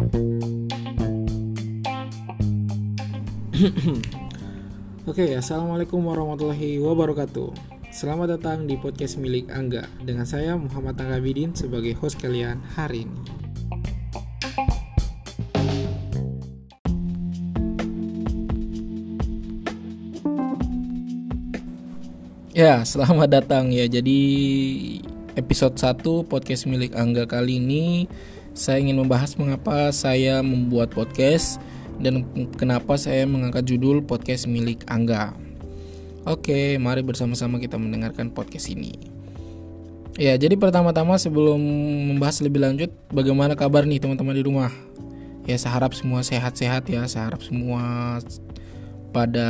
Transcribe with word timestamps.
Oke, 5.04 5.36
assalamualaikum 5.36 6.00
warahmatullahi 6.00 6.80
wabarakatuh. 6.80 7.52
Selamat 7.92 8.40
datang 8.40 8.64
di 8.64 8.80
podcast 8.80 9.20
milik 9.20 9.52
Angga 9.52 9.84
dengan 10.00 10.24
saya 10.24 10.56
Muhammad 10.56 10.96
Anggabidin 10.96 11.52
sebagai 11.52 11.92
host 12.00 12.16
kalian 12.16 12.64
hari 12.72 13.04
ini. 13.04 13.20
Ya, 22.56 22.80
selamat 22.88 23.28
datang 23.28 23.68
ya. 23.68 23.84
Jadi 23.84 24.16
episode 25.36 25.76
1 25.76 26.24
podcast 26.24 26.64
milik 26.64 26.96
Angga 26.96 27.28
kali 27.28 27.60
ini 27.60 28.08
saya 28.60 28.76
ingin 28.76 29.00
membahas 29.00 29.40
mengapa 29.40 29.88
saya 29.88 30.44
membuat 30.44 30.92
podcast 30.92 31.56
dan 31.96 32.28
kenapa 32.60 33.00
saya 33.00 33.24
mengangkat 33.24 33.64
judul 33.64 34.04
podcast 34.04 34.44
milik 34.44 34.84
Angga. 34.84 35.32
Oke, 36.28 36.76
mari 36.76 37.00
bersama-sama 37.00 37.56
kita 37.56 37.80
mendengarkan 37.80 38.28
podcast 38.28 38.68
ini. 38.68 39.00
Ya, 40.20 40.36
jadi 40.36 40.60
pertama-tama 40.60 41.16
sebelum 41.16 41.56
membahas 42.12 42.44
lebih 42.44 42.60
lanjut, 42.60 42.92
bagaimana 43.08 43.56
kabar 43.56 43.88
nih 43.88 43.96
teman-teman 43.96 44.36
di 44.36 44.44
rumah? 44.44 44.68
Ya, 45.48 45.56
saya 45.56 45.80
harap 45.80 45.96
semua 45.96 46.20
sehat-sehat 46.20 46.84
ya, 46.92 47.08
saya 47.08 47.32
harap 47.32 47.40
semua 47.40 48.20
pada 49.16 49.48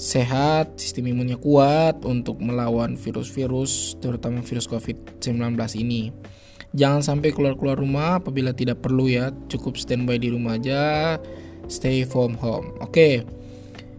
sehat, 0.00 0.80
sistem 0.80 1.12
imunnya 1.12 1.36
kuat 1.36 2.00
untuk 2.08 2.40
melawan 2.40 2.96
virus-virus, 2.96 4.00
terutama 4.00 4.40
virus 4.40 4.64
COVID-19 4.64 5.36
ini. 5.76 6.16
Jangan 6.76 7.00
sampai 7.00 7.32
keluar-keluar 7.32 7.80
rumah 7.80 8.20
apabila 8.20 8.52
tidak 8.52 8.84
perlu 8.84 9.08
ya. 9.08 9.32
Cukup 9.48 9.80
standby 9.80 10.20
di 10.20 10.28
rumah 10.28 10.60
aja. 10.60 11.16
Stay 11.68 12.04
from 12.04 12.36
home. 12.36 12.76
Oke. 12.84 13.24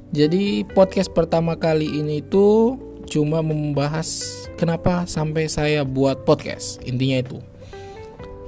Jadi 0.09 0.66
podcast 0.66 1.14
pertama 1.14 1.53
kali 1.53 1.86
ini 1.86 2.26
itu 2.26 2.78
cuma 3.09 3.42
membahas 3.42 4.09
kenapa 4.58 5.06
sampai 5.09 5.50
saya 5.50 5.81
buat 5.81 6.26
podcast. 6.26 6.81
Intinya 6.86 7.22
itu. 7.26 7.38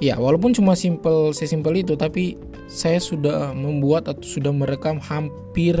Ya, 0.02 0.18
walaupun 0.18 0.50
cuma 0.50 0.74
simple 0.74 1.30
sesimpel 1.30 1.86
itu 1.86 1.94
tapi 1.94 2.34
saya 2.66 2.98
sudah 2.98 3.54
membuat 3.54 4.10
atau 4.10 4.26
sudah 4.26 4.50
merekam 4.50 4.98
hampir 4.98 5.76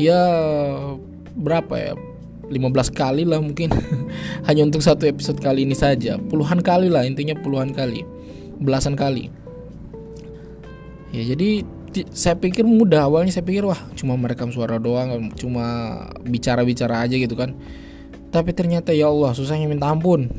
ya 0.00 0.16
berapa 1.36 1.74
ya 1.76 1.92
15 2.52 2.92
kali 2.92 3.24
lah 3.24 3.40
mungkin. 3.40 3.72
Hanya 4.46 4.68
untuk 4.68 4.84
satu 4.84 5.08
episode 5.08 5.40
kali 5.40 5.64
ini 5.64 5.72
saja. 5.72 6.20
Puluhan 6.20 6.60
kali 6.60 6.92
lah 6.92 7.08
intinya 7.08 7.32
puluhan 7.34 7.72
kali. 7.72 8.04
Belasan 8.60 8.94
kali. 8.94 9.32
Ya 11.12 11.24
jadi 11.32 11.64
saya 12.12 12.36
pikir 12.36 12.68
mudah. 12.68 13.08
Awalnya 13.08 13.32
saya 13.32 13.44
pikir 13.48 13.64
wah 13.64 13.80
cuma 13.96 14.16
merekam 14.20 14.52
suara 14.52 14.76
doang 14.76 15.32
cuma 15.36 15.64
bicara-bicara 16.24 17.04
aja 17.04 17.16
gitu 17.16 17.32
kan. 17.34 17.56
Tapi 18.32 18.52
ternyata 18.56 18.92
ya 18.92 19.08
Allah 19.08 19.32
susahnya 19.32 19.68
minta 19.68 19.88
ampun. 19.88 20.32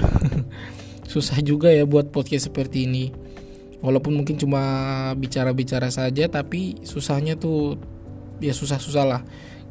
Susah 1.14 1.38
juga 1.45 1.69
ya 1.69 1.86
buat 1.86 2.09
podcast 2.09 2.50
seperti 2.50 2.89
ini. 2.89 3.14
Walaupun 3.84 4.16
mungkin 4.16 4.39
cuma 4.39 4.61
bicara-bicara 5.19 5.91
saja 5.91 6.31
tapi 6.31 6.80
susahnya 6.88 7.36
tuh 7.36 7.75
ya 8.39 8.56
susah-susah 8.56 9.03
lah 9.03 9.22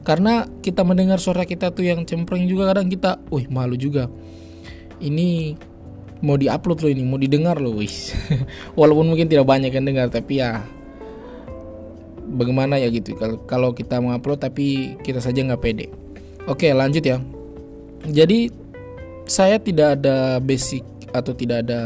karena 0.02 0.50
kita 0.62 0.82
mendengar 0.82 1.22
suara 1.22 1.46
kita 1.46 1.70
tuh 1.70 1.86
yang 1.86 2.02
cempreng 2.02 2.50
juga 2.50 2.74
kadang 2.74 2.90
kita, 2.90 3.22
wih 3.30 3.46
malu 3.46 3.78
juga. 3.78 4.10
Ini 4.98 5.54
mau 6.22 6.38
diupload 6.38 6.78
loh 6.82 6.90
ini, 6.90 7.02
mau 7.06 7.18
didengar 7.18 7.58
loh 7.58 7.78
wis. 7.78 8.14
Walaupun 8.78 9.14
mungkin 9.14 9.30
tidak 9.30 9.46
banyak 9.46 9.70
yang 9.70 9.86
dengar 9.86 10.10
tapi 10.10 10.42
ya 10.42 10.62
bagaimana 12.32 12.78
ya 12.78 12.88
gitu 12.88 13.18
kalau 13.44 13.74
kita 13.74 13.98
mengupload 13.98 14.40
tapi 14.40 14.98
kita 15.02 15.22
saja 15.22 15.42
nggak 15.42 15.62
pede. 15.62 15.86
Oke 16.50 16.70
lanjut 16.74 17.02
ya. 17.02 17.22
Jadi 18.02 18.50
saya 19.26 19.62
tidak 19.62 20.02
ada 20.02 20.42
basic 20.42 20.82
atau 21.14 21.30
tidak 21.36 21.62
ada 21.68 21.80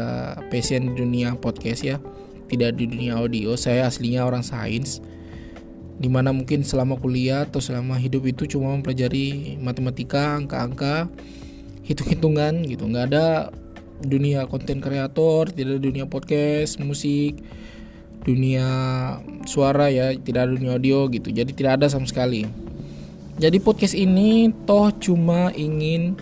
passion 0.49 0.89
di 0.89 0.93
dunia 0.97 1.37
podcast 1.37 1.85
ya, 1.85 2.01
tidak 2.49 2.81
di 2.81 2.89
dunia 2.89 3.21
audio. 3.21 3.53
Saya 3.53 3.85
aslinya 3.85 4.25
orang 4.25 4.41
sains 4.41 5.05
di 5.97 6.09
mana 6.13 6.29
mungkin 6.29 6.61
selama 6.61 6.93
kuliah 7.01 7.49
atau 7.49 7.57
selama 7.57 7.97
hidup 7.97 8.29
itu 8.29 8.45
cuma 8.45 8.69
mempelajari 8.77 9.57
matematika, 9.57 10.37
angka-angka, 10.37 11.09
hitung-hitungan 11.81 12.61
gitu. 12.69 12.85
Nggak 12.85 13.05
ada 13.13 13.49
dunia 14.05 14.45
konten 14.45 14.77
kreator, 14.77 15.49
tidak 15.49 15.77
ada 15.77 15.81
dunia 15.81 16.05
podcast, 16.05 16.77
musik, 16.77 17.41
dunia 18.21 18.67
suara 19.49 19.89
ya, 19.89 20.13
tidak 20.13 20.45
ada 20.45 20.51
dunia 20.53 20.77
audio 20.77 21.09
gitu. 21.09 21.33
Jadi 21.33 21.57
tidak 21.57 21.81
ada 21.81 21.89
sama 21.89 22.05
sekali. 22.05 22.45
Jadi 23.41 23.57
podcast 23.57 23.97
ini 23.97 24.53
toh 24.69 24.93
cuma 25.01 25.49
ingin 25.57 26.17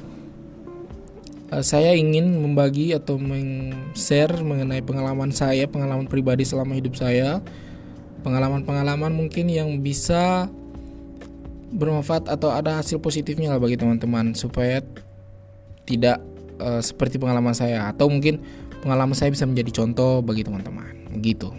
uh, 1.52 1.64
saya 1.64 1.96
ingin 1.96 2.44
membagi 2.44 2.96
atau 2.96 3.19
meng-share 3.19 4.40
mengenai 4.40 4.80
pengalaman 4.84 5.35
saya, 5.35 5.68
pengalaman 5.68 6.08
pribadi 6.08 6.47
selama 6.47 6.75
hidup 6.80 6.96
saya 6.96 7.44
pengalaman-pengalaman 8.25 9.13
mungkin 9.13 9.46
yang 9.53 9.69
bisa 9.86 10.50
bermanfaat 11.69 12.25
atau 12.25 12.50
ada 12.50 12.81
hasil 12.81 12.97
positifnya 12.97 13.53
lah 13.53 13.62
bagi 13.62 13.78
teman-teman 13.78 14.34
supaya 14.34 14.81
tidak 15.86 16.18
uh, 16.58 16.81
seperti 16.81 17.22
pengalaman 17.22 17.53
saya 17.53 17.85
atau 17.94 18.09
mungkin 18.09 18.41
pengalaman 18.81 19.14
saya 19.14 19.30
bisa 19.30 19.46
menjadi 19.46 19.85
contoh 19.85 20.25
bagi 20.25 20.41
teman-teman 20.41 21.22
gitu. 21.22 21.53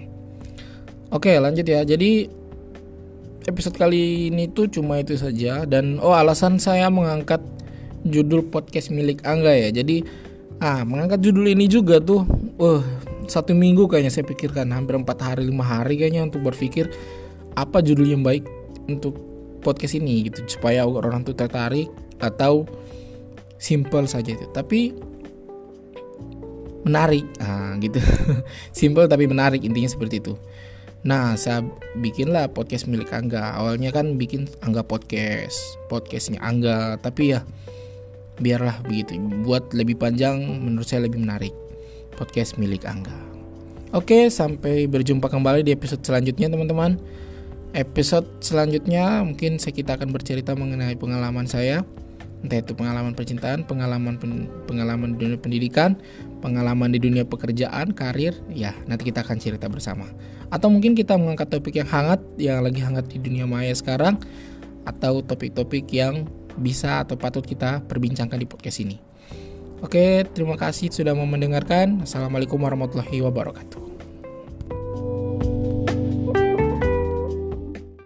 Oke, 1.14 1.38
lanjut 1.38 1.62
ya. 1.62 1.86
Jadi 1.86 2.26
episode 3.46 3.78
kali 3.78 4.34
ini 4.34 4.50
tuh 4.50 4.66
cuma 4.66 4.98
itu 4.98 5.14
saja 5.14 5.62
dan 5.62 6.02
oh 6.02 6.10
alasan 6.10 6.58
saya 6.58 6.90
mengangkat 6.90 7.38
judul 8.02 8.42
podcast 8.50 8.90
milik 8.90 9.22
Angga 9.22 9.54
ya. 9.54 9.70
Jadi 9.70 10.02
ah 10.58 10.82
mengangkat 10.82 11.22
judul 11.22 11.46
ini 11.46 11.70
juga 11.70 12.02
tuh 12.02 12.26
uh 12.58 12.82
satu 13.28 13.52
minggu 13.52 13.86
kayaknya 13.90 14.12
saya 14.12 14.24
pikirkan 14.26 14.70
hampir 14.70 14.94
empat 14.96 15.18
hari 15.22 15.46
lima 15.46 15.66
hari 15.66 15.98
kayaknya 15.98 16.26
untuk 16.26 16.46
berpikir 16.46 16.90
apa 17.56 17.80
judul 17.80 18.12
yang 18.12 18.22
baik 18.22 18.46
untuk 18.86 19.18
podcast 19.60 19.98
ini 19.98 20.30
gitu. 20.30 20.46
Supaya 20.46 20.86
orang 20.86 21.26
tuh 21.26 21.34
tertarik 21.34 21.90
atau 22.22 22.68
simple 23.58 24.06
saja 24.06 24.36
itu. 24.36 24.46
Tapi 24.54 24.94
menarik. 26.86 27.26
Ah 27.42 27.74
gitu. 27.82 27.98
Simple 28.78 29.10
tapi 29.10 29.26
menarik 29.26 29.66
intinya 29.66 29.90
seperti 29.90 30.22
itu. 30.22 30.38
Nah 31.02 31.34
saya 31.34 31.66
bikinlah 31.98 32.54
podcast 32.54 32.86
milik 32.86 33.10
Angga. 33.10 33.58
Awalnya 33.58 33.90
kan 33.90 34.14
bikin 34.14 34.46
Angga 34.62 34.86
podcast 34.86 35.58
podcastnya 35.90 36.38
Angga. 36.38 37.02
Tapi 37.02 37.34
ya 37.34 37.42
biarlah 38.38 38.78
begitu. 38.86 39.18
Buat 39.42 39.74
lebih 39.74 39.98
panjang 39.98 40.38
menurut 40.38 40.86
saya 40.86 41.10
lebih 41.10 41.26
menarik 41.26 41.65
podcast 42.16 42.56
milik 42.56 42.88
Angga. 42.88 43.14
Oke, 43.94 44.26
sampai 44.32 44.90
berjumpa 44.90 45.30
kembali 45.30 45.62
di 45.62 45.70
episode 45.70 46.02
selanjutnya 46.02 46.50
teman-teman. 46.50 46.98
Episode 47.76 48.26
selanjutnya 48.42 49.22
mungkin 49.22 49.60
saya 49.60 49.76
kita 49.76 49.94
akan 49.94 50.10
bercerita 50.10 50.56
mengenai 50.58 50.96
pengalaman 50.98 51.46
saya, 51.46 51.86
entah 52.42 52.58
itu 52.58 52.74
pengalaman 52.74 53.14
percintaan, 53.14 53.62
pengalaman 53.62 54.18
pen, 54.18 54.50
pengalaman 54.66 55.14
di 55.14 55.28
dunia 55.28 55.38
pendidikan, 55.38 55.94
pengalaman 56.42 56.90
di 56.90 56.98
dunia 56.98 57.22
pekerjaan, 57.22 57.94
karir, 57.94 58.34
ya 58.50 58.74
nanti 58.90 59.06
kita 59.06 59.22
akan 59.22 59.38
cerita 59.38 59.70
bersama. 59.70 60.10
Atau 60.50 60.72
mungkin 60.72 60.98
kita 60.98 61.14
mengangkat 61.14 61.52
topik 61.52 61.78
yang 61.78 61.86
hangat, 61.86 62.18
yang 62.40 62.66
lagi 62.66 62.82
hangat 62.82 63.06
di 63.06 63.22
dunia 63.22 63.46
maya 63.46 63.70
sekarang, 63.70 64.18
atau 64.82 65.22
topik-topik 65.22 65.86
yang 65.94 66.26
bisa 66.56 67.04
atau 67.04 67.14
patut 67.14 67.44
kita 67.44 67.84
perbincangkan 67.84 68.40
di 68.40 68.48
podcast 68.48 68.82
ini. 68.82 69.05
Oke, 69.84 70.24
terima 70.32 70.56
kasih 70.56 70.88
sudah 70.88 71.12
mau 71.12 71.28
mendengarkan. 71.28 72.00
Assalamualaikum 72.00 72.56
warahmatullahi 72.56 73.20
wabarakatuh. 73.20 73.95